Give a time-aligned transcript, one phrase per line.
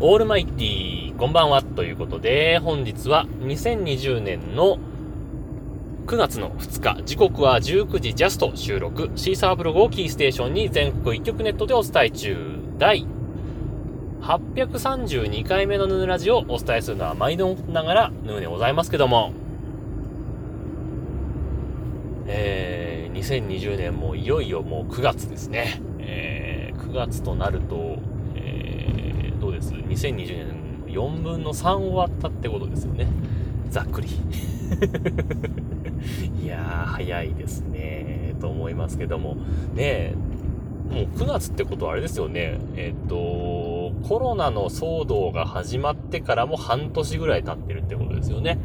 [0.00, 4.78] オールマイティー、こんばんは、ということで、本日は2020年の
[6.06, 12.36] 9月の2日、時刻は19時ジャスト収録、シーサーブログをキーステーションに全国一曲ネットでお伝え中、
[12.76, 13.06] 第
[14.20, 19.32] 832回目のヌーラジをお伝えするのは毎度ながらヌーでございますけども、
[22.26, 25.80] えー、2020年もいよいよもう9月ですね。
[26.00, 27.98] えー、9月となると、
[29.94, 33.08] ?2020 年4分の3終わったってことですよね。
[33.70, 34.08] ざっくり。
[36.42, 38.34] いやー、早いですね。
[38.40, 39.36] と思いますけども。
[39.74, 40.14] ね
[40.90, 42.58] もう9月ってことはあれですよね。
[42.76, 48.58] えっ、と、コロナの騒動が始まってからも半年ぐらい経ってるってことですよね。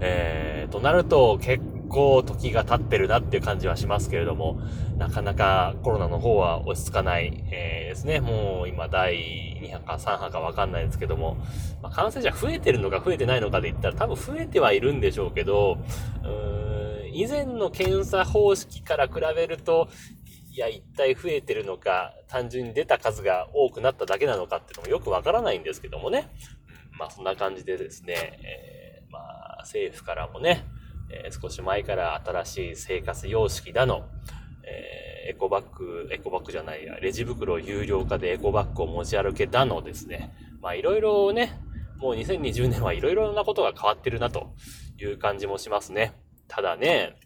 [0.00, 4.58] えー、となると結構時が経ってるなっていう感じはしますけれども、
[4.96, 8.20] なかなかコロナの方は落ち着かない、えー、ですね。
[8.20, 11.36] もう今第2波か3波かわかんないですけども、
[11.82, 15.76] まあ、感染者増えてるのか増えてないのかで言ったら多分増えてはいるんでしょうけど、
[16.22, 16.80] うーん
[17.12, 19.88] 以前の検査方式から比べると、
[20.52, 26.28] いや、一体増えてるのか、単純に出た数が多くなっただけなのかっていうのもよくわからないんですけどもね。
[26.98, 30.64] まあそんな感じでですね、えー、まあ政府からもね、
[31.10, 34.08] えー、少し前から新しい生活様式だの、
[34.64, 40.32] えー、エコバッグ、エコバッグじゃないや、レジ袋有料化でエコバッグを持ち歩けだのですね。
[40.60, 41.60] まあいろいろね、
[41.98, 44.54] もう2020年はいろいろなことが変わってるなと
[44.98, 46.14] いう感じもしますね。
[46.48, 47.16] ただね、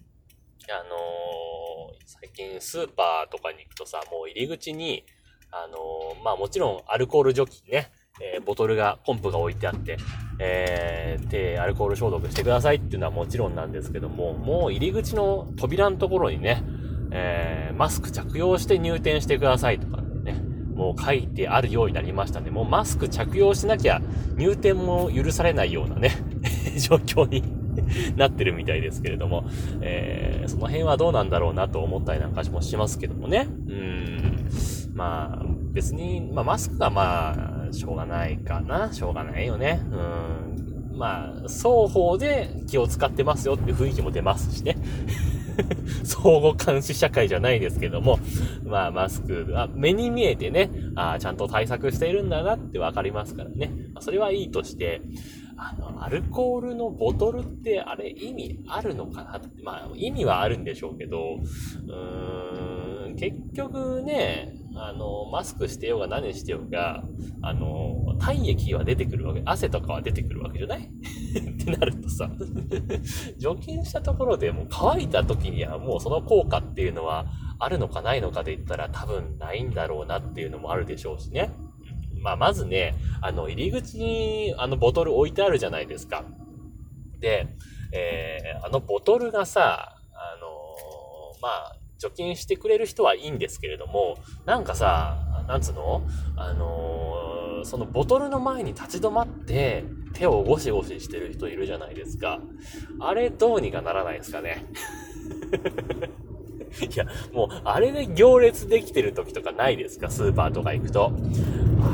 [0.70, 5.04] あのー、最近スーパーとかに行くとさ、もう入り口に、
[5.50, 9.96] あのー、まあもちろんアルコール除菌ね、えー、ボトルが、ポンプが置いてあって、
[10.38, 16.62] えー、手、アルコール消毒してくださいっていうのはもちろんなんですけども、もう入り口の扉のところにね、
[17.10, 20.34] えー、マスク着用して入店してくださいとかね、
[20.74, 22.50] もう書いてあるようになりましたね。
[22.50, 24.00] もうマスク着用しなきゃ
[24.36, 26.10] 入店も許されないようなね、
[26.78, 27.42] 状況に
[28.16, 29.44] なってるみたいですけれども、
[29.80, 33.48] えー、その辺はどうなんだろうなと思ったりなんかもしますけどもね。
[33.68, 34.48] うん。
[34.94, 38.92] まあ、別に、まあ、マスクはまあ、しょうがないかな。
[38.92, 39.80] しょうがないよね。
[39.90, 40.96] うん。
[40.96, 44.76] まあ、双方で気を使ってますよって雰囲気も出ますしね。
[46.04, 48.18] 相互監視社会じゃないですけども、
[48.64, 53.70] まあ、マスク、あ目に見えてね、あちゃんと対策しているんだなってわかりますからね。
[54.00, 55.02] それはいいとして、
[55.56, 67.04] あの、アルコールのボトルってあれ意味あるのかなって、まあ、意味はあるんでしょうけど、うーん、結局ね、あの、マスクしてようが何してようが、
[67.42, 70.80] あの、体液は出てくるわけ、汗とかは出てくるわけじゃない？
[70.90, 72.30] ってなるとさ、
[73.38, 77.26] 除菌したところでもう乾いた時にはもうその効果っていうのは
[77.58, 81.50] あるのかないのかで言ったら多分ないんだろうなっていうのもあるでしょうしね。
[82.20, 86.24] まあ、まずね、あの、入り口にあのボトル置いてあるじゃないですか。
[87.20, 87.48] で、
[87.92, 95.16] えー、あのボトルがさ、あのー、まあ、除菌してくれる人はいいんですけれども、なんかさ、
[95.48, 96.02] なんつうの？
[96.36, 102.40] あのー、そのボトルの前に立ち止まって手をゴシゴシしてる人いるじゃないですか。
[103.00, 104.66] あれどうにかならないですかね？
[106.92, 110.10] いや、もう、あれで行列できてる時とかないですか？
[110.10, 111.12] スーパーとか行くと。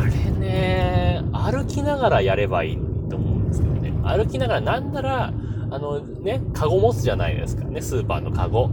[0.00, 2.76] あれね、歩きながらやればいい
[3.08, 3.92] と思うんですけどね。
[4.02, 5.32] 歩きながら、なんなら、
[5.72, 8.70] あのね、カゴ持つじゃないですかね、スーパーのカゴ。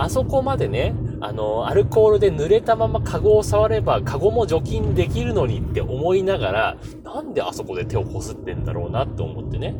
[0.00, 9.76] あそこまでね、あの、アルコールで濡れたままカゴを触れば、カゴも除菌できるのにって思いながら、なんであそこで手をこすってんだろうなって思ってね、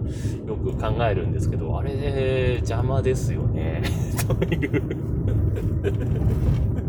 [0.47, 3.82] よく考えるんですけど、あれ、邪魔ですよね。
[4.28, 4.82] という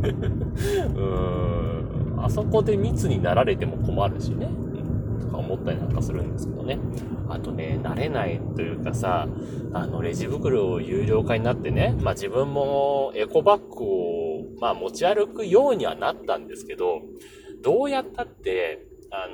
[0.03, 2.23] うーん。
[2.23, 4.49] あそこで密になられても困るしね。
[5.41, 6.79] 思ったりなんかするんですけどね。
[7.29, 9.27] あとね、慣れないというかさ、
[9.73, 17.01] あの、レジ袋を有料化になってね、まあ自分もエコバッグを、まあ持ち歩くようにはなったんですけど、
[17.61, 19.33] どうやったって、あの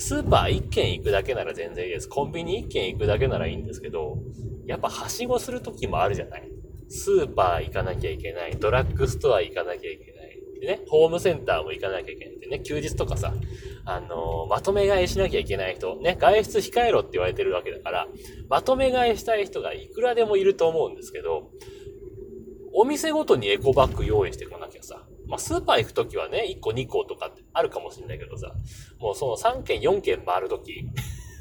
[0.00, 2.08] スーパー1軒行くだけなら全然いいです。
[2.08, 4.18] コンビニ1軒行くだけならいいんですけど、
[4.66, 6.48] やっぱはしごする時もあるじゃない。
[6.88, 8.56] スーパー行かなきゃいけない。
[8.56, 10.17] ドラッグストア行かなきゃいけない。
[10.60, 13.32] でね、ホームセンターも行かなきゃいけないんでね、休日とかさ、
[13.84, 18.08] あのー、まとめ買いしなきゃいけない人、ね、外出控えろって言われてるわけだから、
[18.48, 21.50] まとめ買いしたい人がいくらでもいると思うんですけど、
[22.72, 28.52] お店ごとにエコバッグ用意してこなきゃさ、まあ、スーパー行くときはね、1個2個とかってあるかもしんないけどさ、
[28.98, 30.84] もうその3軒4軒回るとき、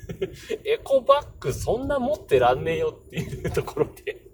[0.64, 4.28] エコバッグそんな持ってらんねえよっていうところで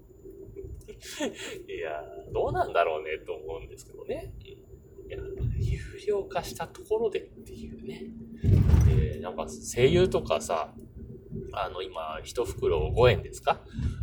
[1.67, 2.01] いや、
[2.33, 4.33] どうなんだろうねと思うんですけどね。
[5.13, 5.19] や、
[5.59, 8.03] 有料化したところでっていうね。
[9.13, 10.73] で、なんか声優とかさ、
[11.53, 13.61] あの、今、一袋5円ですか？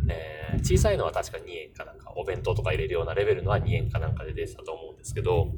[0.08, 5.52] えー、小さいのは確か2円かなんか、お弁当とか入れるようなレベルのは2円かなんかで出てたと思うんですけど、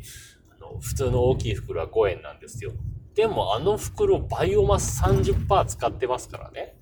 [0.50, 2.72] あの、普通の大きい袋は5円なんですよ。
[3.14, 6.76] でもあの袋バイオマス30%使ってますからね。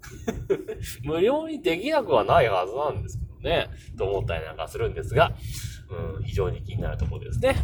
[1.02, 3.69] 無料にできなくはないはずなんですけどね。
[3.99, 5.34] と思ったりなんかするんですが、
[6.16, 7.56] うん、非常に気になるところですね。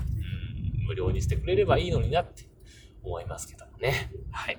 [0.86, 2.44] うん、無料にしてくれればいいのになって
[3.02, 4.10] 思いますけどもね。
[4.30, 4.58] はい。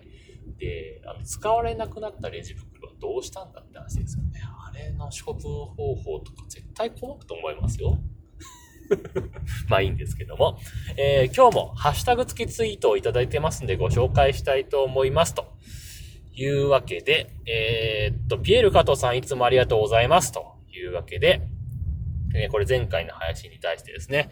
[0.58, 4.42] で、あの、使われなくなったレジ袋はどうしたんだって話ですよね。
[4.44, 7.98] あれの処分方法とか絶対困ると思いますよ。
[9.68, 10.58] まあいいんですけども、
[10.96, 15.36] えー、今日もハッシュタグ付きツイートをいただいてますんでご紹介したいと思います。
[15.36, 15.46] と
[16.34, 20.32] いうわけで、えー、っと、ピエール加藤さんいつもありがとうございます。
[20.32, 21.42] というわけで、
[22.36, 24.30] えー、これ前回の配信に対してですね、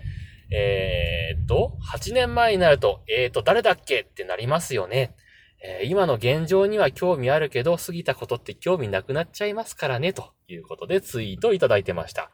[0.52, 4.02] えー、っと、8年前になると、えー、っと、誰だっけ？
[4.02, 5.16] ってなりますよね。
[5.64, 12.32] えー、今の現状には興味あるけど、過ぎたことって興味なくなっちゃいますからね、ということでツイートいただいてました。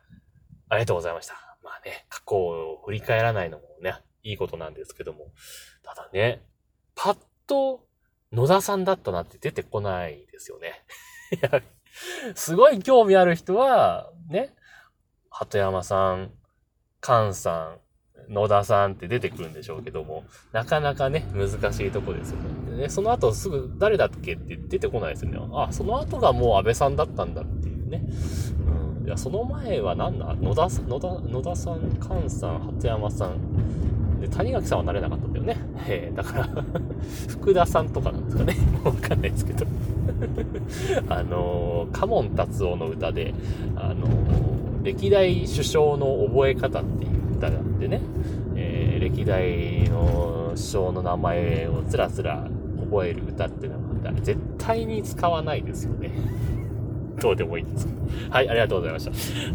[0.69, 1.33] ありがとうございました。
[1.63, 5.31] まあね、過去を振り返らないのもね、いいことなんですけども。
[5.83, 6.41] ただね、
[6.95, 7.17] パッ
[7.47, 7.85] と
[8.31, 10.83] 野田さんだったなって出てこないですよね。
[12.35, 14.53] すごい興味ある人は、ね、
[15.29, 16.31] 鳩山さん、
[17.01, 17.79] 菅さん、
[18.29, 22.71] 野田さんって出てくるんでしょうけども、なかなかね、難しいとこですよね。
[22.71, 25.39] でね、その後すぐ誰だっけって出てこないですよね。
[25.53, 28.03] あ、その後がもう安倍さんだったんだっていうね。
[28.99, 29.07] うん。
[29.07, 30.35] いや、その前は何だ？
[30.35, 34.21] 野田、野田、野田さん、菅さん、鳩山さん。
[34.21, 35.57] で、谷垣さんはなれなかったんだよね。
[35.87, 36.49] えー、だから
[37.27, 38.55] 福田さんとかなんですかね。
[38.85, 39.65] わかんないですけど
[41.09, 43.33] あのー、カモン達夫の歌で、
[43.75, 48.01] あのー、歴代首相の覚え方っていう歌があってね、
[48.55, 52.47] えー、歴代の首相の名前をつらつら
[52.79, 56.11] 覚える歌っていうのがあって、絶対に使わないですよね。
[57.19, 57.87] どうでもいいんです
[58.31, 59.05] はい、ありがとうございまし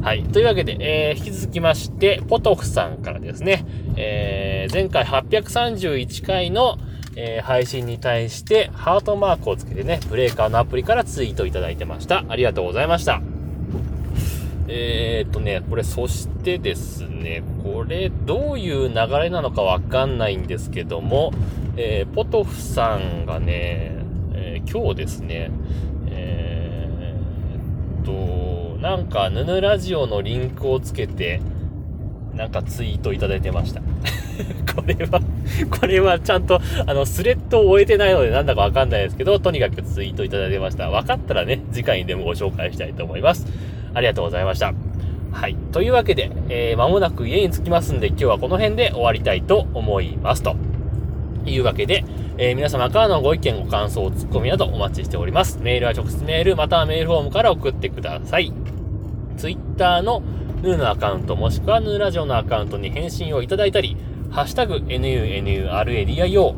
[0.00, 0.06] た。
[0.06, 0.22] はい。
[0.24, 3.64] というわけで、えー、引き続きまして、ポトフさんからですね、
[3.96, 6.78] えー、前回831回の、
[7.16, 12.24] えー、配信に対して、ハートマークをつけてね、ブレーカーのアプリからツイートいただいてました。
[12.28, 13.20] ありがとうございました。
[14.68, 21.32] えー、っとね、これ、そしてですね、これ、どういう流れなのかわかんないんですけども、
[21.76, 23.92] えー、ポトフさんがね、
[24.34, 25.50] えー、今日ですね、
[26.08, 31.40] えー、っと、なんか、ヌヌラジオのリンクをつけて、
[32.34, 33.80] なんかツイートいただいてました。
[34.74, 35.20] これは、
[35.70, 40.90] これはちゃんと、あの、スレッドを終えてないのでなんだかわかんないですけど、とにかくツイートいただいてました。
[40.90, 43.46] 分かったらね、次回にでもご紹介したいと思います。
[43.96, 44.74] ありがとうございました。
[45.32, 45.56] はい。
[45.72, 50.42] というわけで、えー、間もなく家に着きますんで、今日はこの辺で終わりたいと思います。
[50.42, 50.54] と
[51.46, 52.04] いうわけで、
[52.36, 55.58] えー、皆様からのご意見、ご感想、ツッコミなどお待ちしております。
[55.62, 58.52] メールは直接メール、またはメールフォームから送ってください。
[59.38, 60.22] ツイッターの
[60.62, 63.96] ヌーのアカウント、もしくはヌーラジオのアカウントに返信をいただいたり、
[64.30, 66.54] ハッシュタグ、NUNURADIO、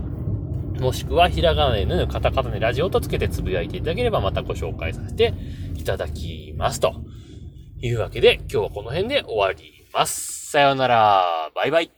[0.81, 5.35] もしくはひらがなでヌー、カタカタでラジオとつけてつぶやいていただければまたご紹介させて
[5.76, 6.81] いただきます。
[6.81, 6.94] と
[7.80, 10.50] いうわけで、今日はこの辺で終わります。
[10.50, 11.50] さようなら。
[11.54, 11.98] バイバイ。